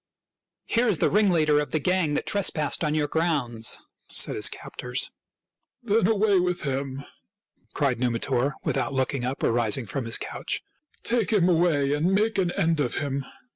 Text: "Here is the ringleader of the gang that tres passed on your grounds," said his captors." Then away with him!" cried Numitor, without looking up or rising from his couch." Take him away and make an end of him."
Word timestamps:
"Here 0.65 0.87
is 0.87 0.97
the 0.97 1.11
ringleader 1.11 1.59
of 1.59 1.69
the 1.69 1.77
gang 1.77 2.15
that 2.15 2.25
tres 2.25 2.49
passed 2.49 2.83
on 2.83 2.95
your 2.95 3.07
grounds," 3.07 3.77
said 4.09 4.35
his 4.35 4.49
captors." 4.49 5.11
Then 5.83 6.07
away 6.07 6.39
with 6.39 6.61
him!" 6.61 7.05
cried 7.75 7.99
Numitor, 7.99 8.53
without 8.63 8.93
looking 8.93 9.23
up 9.23 9.43
or 9.43 9.51
rising 9.51 9.85
from 9.85 10.05
his 10.05 10.17
couch." 10.17 10.63
Take 11.03 11.31
him 11.31 11.47
away 11.47 11.93
and 11.93 12.13
make 12.15 12.39
an 12.39 12.49
end 12.53 12.79
of 12.79 12.95
him." 12.95 13.25